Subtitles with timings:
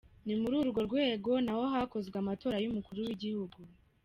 [0.25, 3.57] Ni muri urwo rwego naho hakozwe amatora y’umukuru w’igihugu.